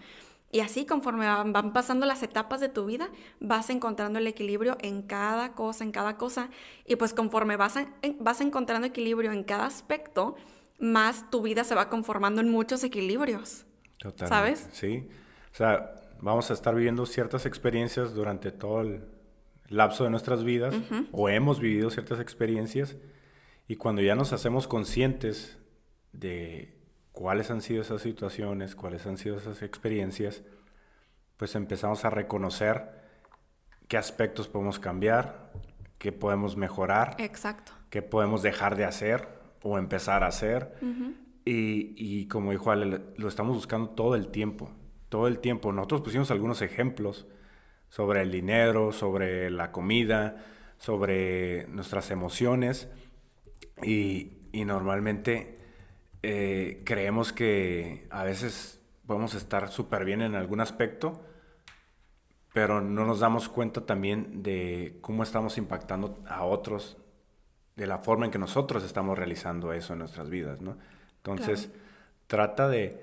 [0.52, 3.08] Y así conforme van pasando las etapas de tu vida,
[3.40, 6.50] vas encontrando el equilibrio en cada cosa, en cada cosa.
[6.86, 7.76] Y pues conforme vas,
[8.18, 10.36] vas encontrando equilibrio en cada aspecto,
[10.78, 13.66] más tu vida se va conformando en muchos equilibrios.
[13.98, 14.28] Totalmente.
[14.28, 14.68] ¿Sabes?
[14.72, 15.08] Sí.
[15.52, 19.04] O sea, vamos a estar viviendo ciertas experiencias durante todo el
[19.68, 20.74] lapso de nuestras vidas
[21.12, 22.96] o hemos vivido ciertas experiencias
[23.66, 25.58] y cuando ya nos hacemos conscientes
[26.12, 26.78] de
[27.12, 30.42] cuáles han sido esas situaciones, cuáles han sido esas experiencias,
[31.36, 32.90] pues empezamos a reconocer
[33.88, 35.52] qué aspectos podemos cambiar,
[35.98, 37.72] qué podemos mejorar, Exacto.
[37.90, 40.74] qué podemos dejar de hacer o empezar a hacer.
[41.44, 44.70] y, y, como dijo Ale, lo estamos buscando todo el tiempo,
[45.08, 45.72] todo el tiempo.
[45.72, 47.26] Nosotros pusimos algunos ejemplos
[47.88, 50.44] sobre el dinero, sobre la comida,
[50.78, 52.88] sobre nuestras emociones
[53.82, 55.58] y, y normalmente
[56.22, 61.24] eh, creemos que a veces podemos estar súper bien en algún aspecto,
[62.52, 66.96] pero no nos damos cuenta también de cómo estamos impactando a otros
[67.78, 70.76] de la forma en que nosotros estamos realizando eso en nuestras vidas, ¿no?
[71.18, 71.70] Entonces,
[72.26, 73.00] trata de,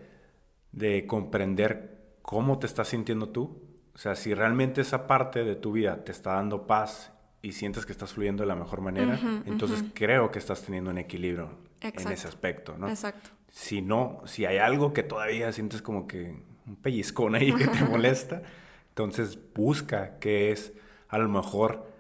[0.73, 3.63] de, comprender cómo te estás sintiendo tú.
[3.93, 7.85] O sea, si realmente esa parte de tu vida te está dando paz y sientes
[7.85, 12.11] que estás fluyendo de la mejor manera, entonces creo que estás teniendo un equilibrio en
[12.11, 12.89] ese aspecto, ¿no?
[12.89, 13.29] Exacto.
[13.49, 17.83] Si no, si hay algo que todavía sientes como que un pellizcón ahí que te
[17.89, 18.41] molesta,
[18.89, 20.73] entonces busca qué es
[21.07, 21.94] a lo mejor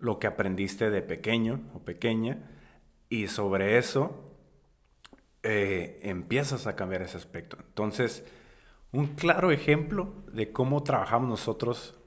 [0.00, 2.50] lo que aprendiste de pequeño o pequeña
[3.08, 4.34] y sobre eso
[5.42, 7.58] eh, empiezas a cambiar ese aspecto.
[7.60, 8.24] Entonces,
[8.92, 11.98] un claro ejemplo de cómo trabajamos nosotros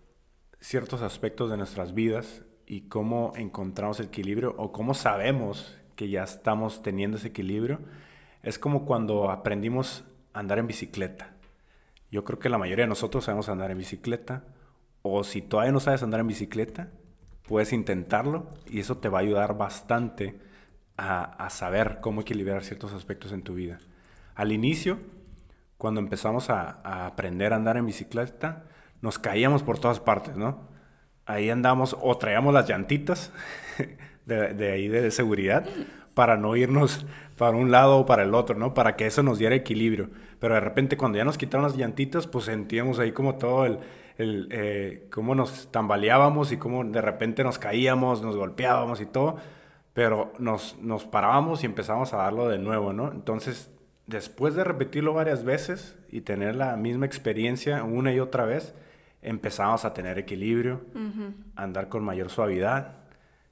[0.59, 6.23] ciertos aspectos de nuestras vidas y cómo encontramos el equilibrio o cómo sabemos que ya
[6.23, 7.79] estamos teniendo ese equilibrio
[8.41, 10.03] es como cuando aprendimos
[10.33, 11.33] a andar en bicicleta.
[12.11, 14.43] Yo creo que la mayoría de nosotros sabemos andar en bicicleta
[15.01, 16.91] o si todavía no sabes andar en bicicleta,
[17.53, 20.39] puedes intentarlo y eso te va a ayudar bastante
[20.97, 23.77] a, saber cómo equilibrar ciertos aspectos en tu vida.
[24.33, 24.97] Al inicio,
[25.77, 28.63] cuando empezamos a, aprender a andar en bicicleta,
[29.01, 30.61] nos caíamos por todas partes, ¿no?
[31.27, 33.31] Ahí andamos o traíamos las llantitas
[34.25, 35.63] de, ahí de seguridad
[36.13, 37.05] para no irnos
[37.37, 38.73] para un lado o para el otro, ¿no?
[38.73, 40.09] Para que eso nos diera equilibrio.
[40.39, 43.79] Pero de repente cuando ya nos quitaron las llantitas, pues sentíamos ahí como todo el,
[44.17, 49.37] el, eh, cómo nos tambaleábamos y cómo de repente nos caíamos, nos golpeábamos y todo,
[49.93, 53.11] pero nos, nos parábamos y empezamos a darlo de nuevo, ¿no?
[53.11, 53.71] Entonces,
[54.07, 58.73] después de repetirlo varias veces y tener la misma experiencia una y otra vez,
[59.21, 60.81] empezamos a tener equilibrio,
[61.55, 62.97] a andar con mayor suavidad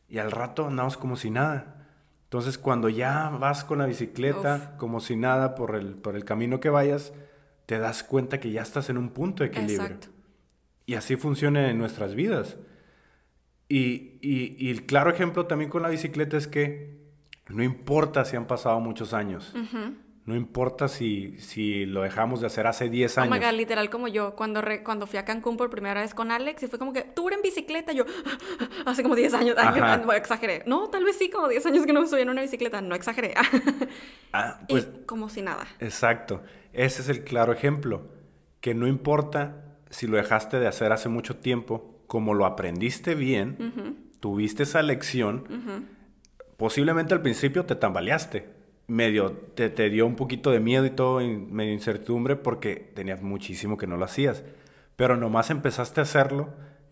[0.10, 1.81] y al rato andamos como si nada.
[2.32, 6.62] Entonces, cuando ya vas con la bicicleta como si nada por el, por el camino
[6.62, 7.12] que vayas,
[7.66, 9.82] te das cuenta que ya estás en un punto de equilibrio.
[9.82, 10.08] Exacto.
[10.86, 12.56] Y así funciona en nuestras vidas.
[13.68, 17.02] Y, y, el claro ejemplo también con la bicicleta es que
[17.50, 19.54] no importa si han pasado muchos años.
[20.32, 23.38] No importa si, si lo dejamos de hacer hace 10 años.
[23.38, 26.64] Oh my literal como yo, cuando, cuando fui a Cancún por primera vez con Alex,
[26.64, 28.06] y fue como que, tú en bicicleta, yo,
[28.86, 29.58] hace como 10 años,
[30.16, 30.64] exageré.
[30.66, 32.96] No, tal vez sí, como 10 años que no me subí en una bicicleta, no
[32.96, 33.34] exageré.
[34.32, 35.68] ah, pues, como si nada.
[35.82, 38.08] Exacto, ese es el claro ejemplo,
[38.62, 44.08] que no importa si lo dejaste de hacer hace mucho tiempo, como lo aprendiste bien,
[44.22, 45.90] tuviste esa lección,
[46.56, 48.61] posiblemente al principio te tambaleaste,
[48.92, 53.22] medio te, te dio un poquito de miedo y todo, y medio incertidumbre porque tenías
[53.22, 54.44] muchísimo que no lo hacías,
[54.96, 56.50] pero nomás empezaste a hacerlo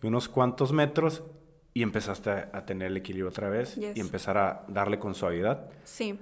[0.08, 1.22] unos cuantos metros
[1.74, 5.70] y empezaste a, tener el equilibrio otra vez y empezar a darle con suavidad.
[5.84, 6.18] Sí.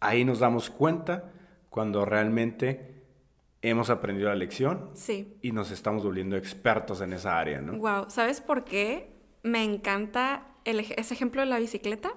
[0.00, 1.30] Ahí nos damos cuenta
[1.68, 3.04] cuando realmente
[3.62, 5.36] hemos aprendido la lección sí.
[5.42, 7.78] y nos estamos volviendo expertos en esa área, ¿no?
[7.78, 12.12] Wow, ¿sabes por qué me encanta ese ejemplo de la bicicleta?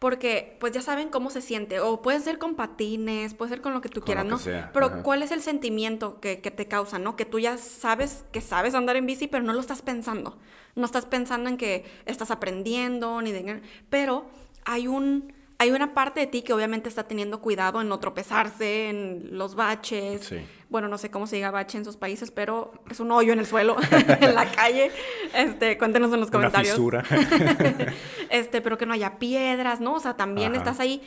[0.00, 3.74] Porque pues ya saben cómo se siente, o puede ser con patines, puede ser con
[3.74, 4.40] lo que tú quieras, ¿no?
[4.72, 7.16] Pero ¿cuál es el sentimiento que, te causa, ¿no?
[7.16, 10.38] Que tú ya sabes que sabes andar en bici, pero no lo estás pensando.
[10.74, 13.60] No estás pensando en que estás aprendiendo, ni de...
[13.90, 14.26] Pero
[14.64, 18.88] hay un hay una parte de ti que obviamente está teniendo cuidado en no tropezarse,
[18.88, 20.24] en los baches.
[20.24, 20.38] Sí
[20.70, 23.40] bueno, no sé cómo se diga bache en sus países, pero es un hoyo en
[23.40, 23.76] el suelo,
[24.20, 24.92] en la calle.
[25.34, 26.78] Este, cuéntenos en los comentarios.
[26.78, 27.92] Una fisura.
[28.30, 29.94] este, pero que no haya piedras, ¿no?
[29.94, 31.02] O sea, también estás ahí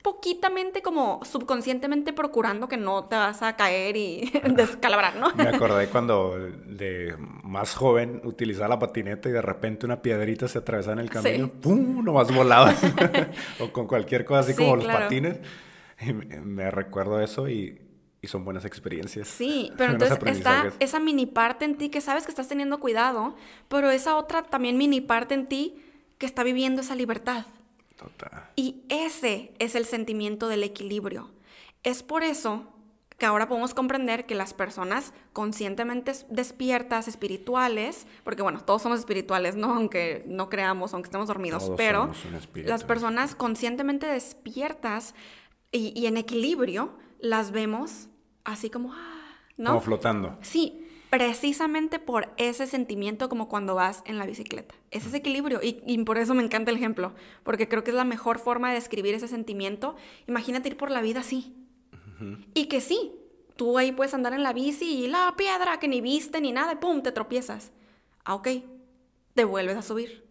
[0.00, 5.30] poquitamente como subconscientemente procurando que no te vas a caer y descalabrar, ¿no?
[5.34, 10.56] Me acordé cuando de más joven utilizaba la patineta y de repente una piedrita se
[10.56, 12.02] atravesaba en el camino, ¡pum!
[12.02, 12.80] Nomás volabas.
[13.60, 15.38] o con cualquier cosa así como los patines.
[16.42, 17.81] me recuerdo eso y
[18.22, 19.26] y son buenas experiencias.
[19.26, 23.34] Sí, pero entonces está esa mini parte en ti que sabes que estás teniendo cuidado,
[23.68, 25.82] pero esa otra también mini parte en ti
[26.18, 27.46] que está viviendo esa libertad.
[27.96, 28.48] Total.
[28.54, 31.32] Y ese es el sentimiento del equilibrio.
[31.82, 32.68] Es por eso
[33.18, 39.56] que ahora podemos comprender que las personas conscientemente despiertas, espirituales, porque bueno, todos somos espirituales,
[39.56, 39.74] ¿no?
[39.74, 42.12] Aunque no creamos, aunque estemos dormidos, pero
[42.54, 45.14] las personas conscientemente despiertas
[45.72, 48.08] y, y en equilibrio las vemos
[48.44, 49.70] así como, ah, ¿no?
[49.70, 50.38] Como flotando.
[50.42, 54.74] Sí, precisamente por ese sentimiento como cuando vas en la bicicleta.
[54.90, 58.04] Es ese equilibrio y, por eso me encanta el ejemplo, porque creo que es la
[58.04, 59.94] mejor forma de describir ese sentimiento.
[60.26, 61.54] Imagínate ir por la vida así.
[62.54, 63.12] Y que sí,
[63.56, 66.72] tú ahí puedes andar en la bici y la piedra que ni viste ni nada,
[66.72, 67.72] y pum, te tropiezas.
[68.24, 68.48] Ah, ok,
[69.34, 70.24] te vuelves a subir.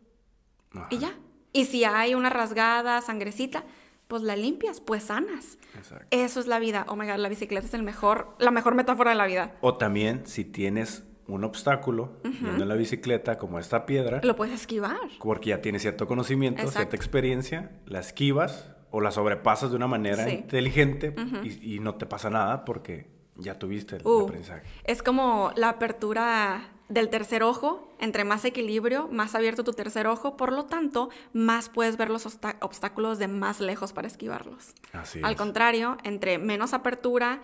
[0.90, 1.14] Y ya.
[1.54, 3.66] Y si hay una rasgada, sangrecita,
[4.12, 5.58] pues la limpias, pues sanas.
[5.74, 6.06] Exacto.
[6.12, 6.86] Eso es la vida.
[6.90, 9.56] Oh my God, la bicicleta es el mejor, la mejor metáfora de la vida.
[9.62, 14.20] O también, si tienes un obstáculo en la bicicleta, como esta piedra.
[14.22, 15.00] Lo puedes esquivar.
[15.22, 20.30] Porque ya tienes cierto conocimiento, cierta experiencia, la esquivas o la sobrepasas de una manera
[20.30, 21.16] inteligente
[21.62, 24.64] y, no te pasa nada porque ya tuviste el uh, aprendizaje.
[24.84, 30.36] Es como la apertura del tercer ojo, entre más equilibrio, más abierto tu tercer ojo,
[30.36, 34.74] por lo tanto, más puedes ver los obstáculos de más lejos para esquivarlos.
[34.92, 37.42] Así Al contrario, entre menos apertura,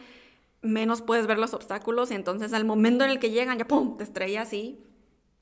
[0.62, 3.98] menos puedes ver los obstáculos y entonces al momento en el que llegan ya pum,
[3.98, 4.80] te estrellas y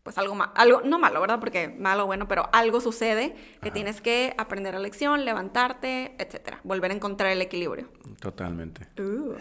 [0.06, 1.39] pues algo malo, algo no malo, ¿verdad?
[1.39, 6.91] Porque malo bueno, pero algo sucede que tienes que aprender la lección, levantarte, etcétera, volver
[6.91, 7.89] a encontrar el equilibrio.
[8.20, 8.88] Totalmente.
[9.02, 9.34] Uh.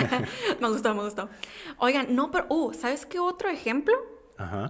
[0.60, 1.30] me gustó, me gustó.
[1.78, 3.94] Oigan, no, pero uh, ¿sabes qué otro ejemplo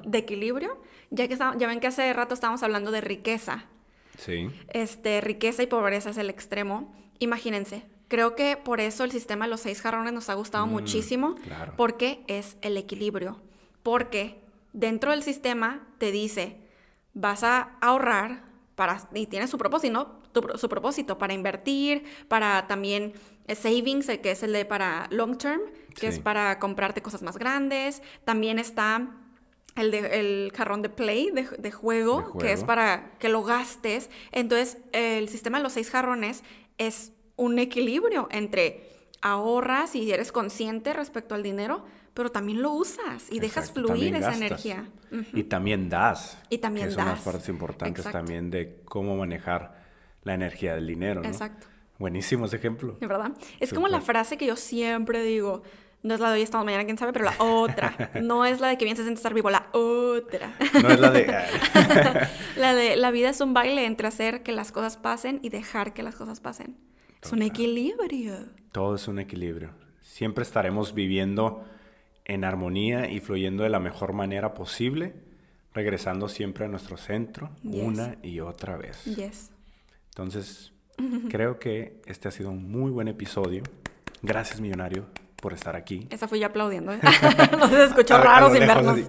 [0.05, 0.81] de equilibrio?
[1.11, 3.64] Ya que ya ven que hace rato estábamos hablando de riqueza.
[4.18, 4.48] Sí.
[4.68, 6.94] Este, riqueza y pobreza es el extremo.
[7.18, 10.70] Imagínense, creo que por eso el sistema de los seis jarrones nos ha gustado mm,
[10.70, 11.35] muchísimo,
[11.76, 13.40] porque es el equilibrio.
[13.83, 14.41] Porque
[14.72, 16.61] dentro del sistema te dice,
[17.14, 20.22] vas a ahorrar para, y tiene su propósito,
[20.56, 23.12] su propósito para invertir, para también
[23.46, 25.61] eh, savings, eh, que es el de para long term,
[25.94, 28.02] que es para comprarte cosas más grandes.
[28.24, 29.11] También está
[29.76, 34.11] el, de, el jarrón de play, de, juego, que es para que lo gastes.
[34.30, 36.42] Entonces, el sistema de los seis jarrones
[36.78, 38.88] es un equilibrio entre
[39.20, 44.35] ahorras y eres consciente respecto al dinero, pero también lo usas y dejas fluir esa
[44.35, 44.88] energía.
[45.33, 46.38] Y también das.
[46.51, 47.05] Y también que das.
[47.05, 49.83] Son las partes importantes también de cómo manejar
[50.22, 51.29] la energía del dinero, ¿no?
[51.29, 51.66] Exacto.
[51.98, 52.96] Buenísimo ese ejemplo.
[53.01, 53.33] De verdad.
[53.61, 55.62] Es como la frase que yo siempre digo.
[56.03, 58.11] No es la de hoy, esta mañana, quién sabe, pero la otra.
[58.22, 60.53] No es la de que se siente estar vivo, la otra.
[60.83, 61.27] No es la de...
[62.57, 65.94] la de la vida es un baile entre hacer que las cosas pasen y dejar
[65.94, 66.76] que las cosas pasen.
[67.22, 68.34] Es un equilibrio.
[68.72, 69.70] Todo es un equilibrio.
[70.01, 71.64] Siempre estaremos viviendo
[72.25, 75.14] en armonía y fluyendo de la mejor manera posible,
[75.75, 79.05] regresando siempre a nuestro centro una y otra vez.
[80.11, 80.73] Entonces,
[81.31, 83.62] creo que este ha sido un muy buen episodio.
[84.23, 85.07] Gracias, millonario,
[85.41, 86.07] por estar aquí.
[86.11, 86.93] Esa fui yo aplaudiendo.
[86.93, 87.01] ¿eh?
[87.59, 89.01] no se escuchó raro sin vernos.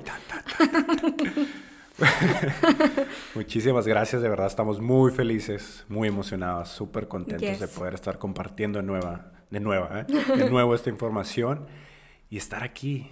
[3.35, 8.79] Muchísimas gracias, de verdad estamos muy felices, muy emocionados, súper contentos de poder estar compartiendo
[8.79, 10.05] de nueva, de nueva, ¿eh?
[10.35, 11.67] de nuevo esta información
[12.33, 13.07] y estar aquí,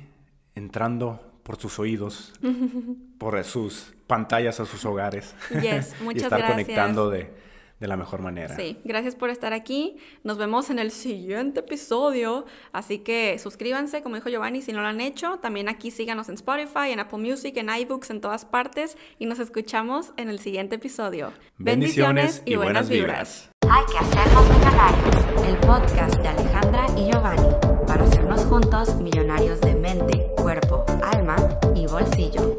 [0.55, 2.33] entrando por sus oídos,
[3.19, 5.35] por sus pantallas a sus hogares.
[5.61, 7.31] Yes, muchas y estar conectando de,
[7.79, 8.55] de la mejor manera.
[8.55, 9.97] Sí, gracias por estar aquí.
[10.23, 12.47] Nos vemos en el siguiente episodio.
[12.71, 15.37] Así que suscríbanse, como dijo Giovanni, si no lo han hecho.
[15.37, 18.97] También aquí síganos en Spotify, en Apple Music, en iBooks, en todas partes.
[19.19, 21.31] Y nos escuchamos en el siguiente episodio.
[21.59, 23.51] Bendiciones, y, buenas vibras.
[23.69, 25.47] Hay que hacernos millonarios.
[25.47, 27.80] El podcast de Alejandra y Giovanni.
[27.91, 31.35] Para hacernos juntos millonarios de mente, cuerpo, alma
[31.75, 32.55] y bolsillo.